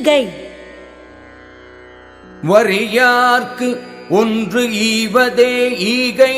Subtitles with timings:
[0.00, 0.28] ஈகை
[2.48, 3.76] வரியார்க்கு
[4.10, 6.36] ஒன்று ஈவதே ஈகை.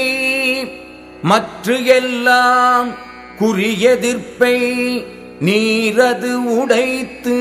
[1.23, 2.95] மற்ற எல்லாம்
[3.39, 5.05] குறியெதிர்ப்பை
[5.41, 7.35] நீரது உடைத்து.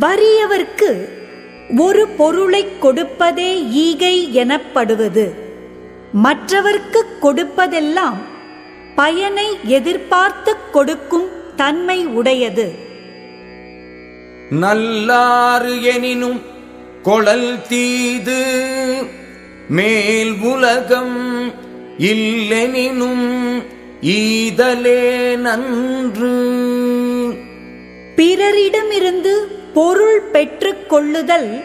[0.00, 1.08] வறியவர்க்கு
[1.76, 5.34] ஒரு பொருளைக் கொடுப்பதே ஈகை எனப்படுவது.
[6.24, 8.18] மற்றவர்க்கு கொடுப்பதெல்லாம்
[8.94, 12.83] பயனை எதிர்பார்த்துக் கொடுக்கும் தன்மை உடையது.
[14.50, 16.40] நல்லாறு எனினும்
[17.02, 18.44] கொளல் தீது
[19.68, 21.48] மேல் உலகம்
[21.98, 23.62] இல்லெனினும்
[24.00, 26.32] ஈதலே நன்று.
[28.16, 29.34] பிறரிடமிருந்து
[29.74, 31.64] பொருள் பெற்றுக் கொள்ளுதல்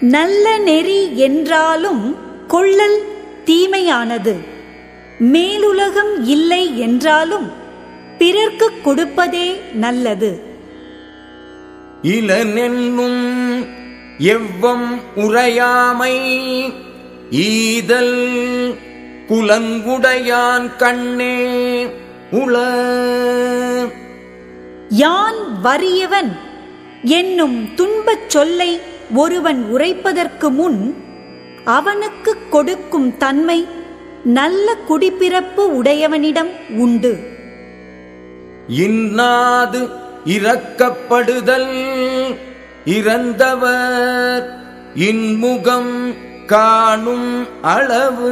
[0.00, 3.02] நல்ல நெறி என்றாலும் கொள்ளல்
[3.44, 4.34] தீமையானது.
[5.18, 7.52] மேலுலகம் இல்லை என்றாலும்
[8.18, 10.49] பிறர்க்கு கொடுப்பதே நல்லது.
[12.02, 13.22] இளனென்னும்
[14.18, 16.14] எவ்வம் உரையாமை
[17.30, 18.16] ஈதல்
[19.28, 21.36] புலங்குடையான் கண்ணே
[22.30, 22.54] உள.
[24.88, 26.38] யான் வறியவன்
[27.02, 28.80] என்னும் துன்பச் சொல்லை
[29.14, 30.94] ஒருவன் உரைப்பதற்கு முன்
[31.64, 33.66] அவனுக்கு கொடுக்கும் தன்மை
[34.24, 37.18] நல்ல குடிப்பிறப்பு உடையவனிடம் உண்டு.
[38.68, 39.90] இன்னாது
[40.24, 41.88] இறக்கப்படுதல்.
[42.84, 44.58] இறந்தவர்
[44.94, 46.14] இன்முகம்
[46.46, 48.30] காணும் அளவு.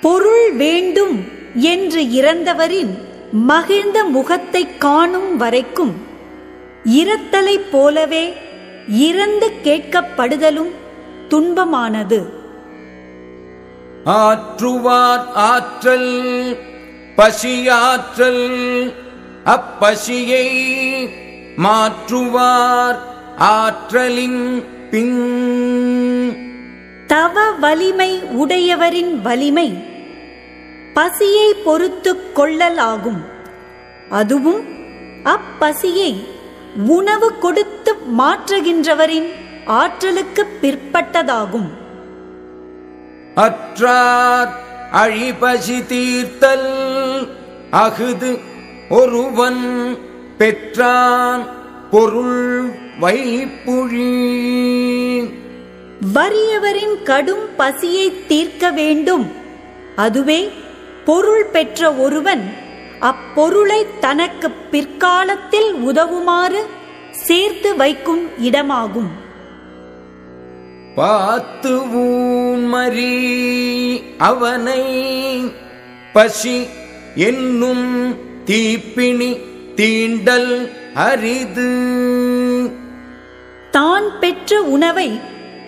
[0.00, 2.98] பொருள் வேண்டும் என்று இறந்தவரின்
[3.32, 5.94] மகிழ்ந்த முகத்தைக் காணும் வரைக்கும்
[6.84, 8.34] இரத்தலைப் போலவே
[8.88, 10.70] இறந்து கேட்கப்படுதலும்
[11.28, 12.24] துன்பமானது.
[14.04, 16.56] ஆற்றுவார் ஆற்றல்
[17.16, 18.92] பசியாற்றல்
[19.44, 20.46] அப்பசியை
[21.56, 22.98] மாற்றுவார்
[23.36, 25.18] ஆற்றலின் பின்.
[27.06, 29.84] தவ வலிமை உடையவரின் வலிமை
[30.94, 33.20] பசியை பொறுத்துக் கொள்ளலாகும்
[34.10, 34.62] அதுவும்
[35.24, 36.24] அப்பசியை
[36.86, 39.28] உணவு கொடுத்து மாற்றுகின்றவரின்
[39.66, 41.70] ஆற்றலுக்கு பிற்பட்டதாகும்.
[43.34, 44.52] அற்றார்
[44.90, 46.70] அழிபசி தீர்த்தல்
[47.70, 48.38] அகுது
[48.92, 49.62] ஒருவன்
[50.38, 51.42] பெற்றான்
[51.90, 54.08] பொருள் வைப்புழி
[56.14, 59.32] வறியவரின் கடும் பசியை தீர்க்க வேண்டும்.
[59.96, 60.50] அதுவே
[61.04, 62.44] பொருள் பெற்ற ஒருவன்
[63.00, 66.62] அப்பொருளை தனக்கு பிற்காலத்தில் உதவுமாறு
[67.10, 69.10] சேர்த்து வைக்கும் இடமாகும்.
[70.94, 71.72] பார்த்து
[72.02, 73.16] ஊன்மரி
[74.18, 74.82] அவனை
[76.12, 76.66] பசி
[77.14, 77.86] என்னும்
[78.44, 79.30] தீப்பிணி
[79.74, 81.70] தீண்டல் அரிது.
[83.70, 85.20] தான் பெற்ற உணவை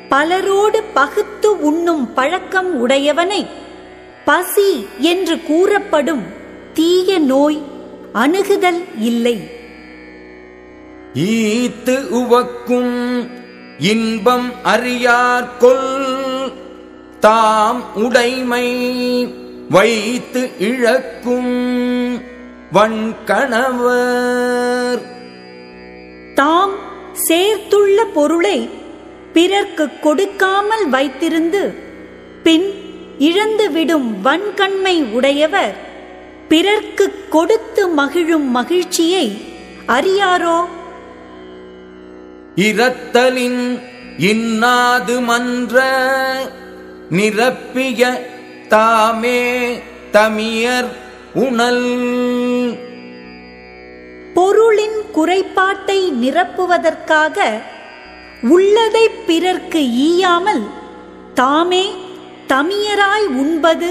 [0.09, 3.47] பலரோடு பகுத்து உண்ணும் பழக்கம் உடையவனை
[4.25, 6.23] பசி என்று கூறப்படும்
[6.75, 7.61] தீய நோய்
[8.13, 9.37] அணுகுதல் இல்லை.
[11.15, 13.29] ஈத்து உவக்கும்
[13.79, 15.89] இன்பம் அறியார்கொல்
[17.21, 18.67] தாம் உடைமை
[19.71, 21.55] வைத்து இழக்கும்
[22.73, 25.03] வன்கணவர்
[26.35, 26.75] தாம்
[27.29, 28.71] சேர்த்துள்ள பொருளை
[29.33, 31.75] பிறர்க்கு கொடுக்காமல் வைத்திருந்து
[32.43, 32.75] பின்
[33.19, 35.75] இழந்துவிடும் வன்கண்மை உடையவர்
[36.49, 39.43] பிறர்க்கு கொடுத்து மகிழும் மகிழ்ச்சியை
[39.87, 40.65] அறியாரோ?
[42.57, 43.81] இரத்தலின்
[44.19, 45.83] இன்னாது மன்ற
[47.11, 48.21] நிரப்பிய
[48.69, 49.81] தாமே
[50.13, 51.03] தமியர்
[51.35, 52.54] உணல்.
[55.15, 57.39] குறைபாட்டை நிரப்புவதற்காக
[58.55, 60.65] உள்ளதை பிறர்க்கு ஈயாமல்
[61.35, 61.85] தாமே
[62.49, 63.91] தமியராய் உண்பது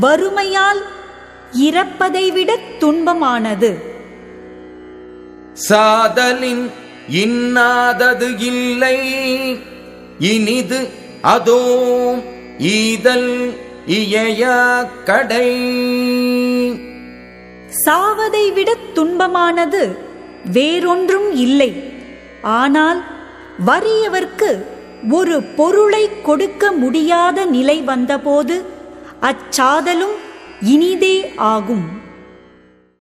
[0.00, 0.82] வறுமையால்
[1.68, 2.50] இறப்பதை விட
[2.80, 3.70] துன்பமானது.
[5.68, 6.64] சாதலின்
[7.10, 8.98] இன்னாதது இல்லை.
[10.18, 10.80] இனிது
[11.34, 11.62] அதோ
[12.58, 13.30] ஈதல்
[13.86, 14.58] இயையா
[15.04, 15.48] கடை.
[17.84, 19.82] சாவதை விட துன்பமானது
[20.52, 21.70] வேறொன்றும் இல்லை.
[22.42, 23.00] ஆனால்
[23.66, 24.50] வறியவர்க்கு
[25.10, 28.56] ஒரு பொருளை கொடுக்க முடியாத நிலை வந்தபோது
[29.30, 30.16] அச்சாதலும்
[30.74, 31.86] இனிதே ஆகும்.